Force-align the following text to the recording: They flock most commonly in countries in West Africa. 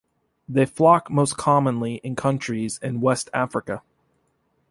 They 0.49 0.65
flock 0.65 1.11
most 1.11 1.37
commonly 1.37 1.97
in 1.97 2.15
countries 2.15 2.79
in 2.81 3.01
West 3.01 3.29
Africa. 3.35 3.83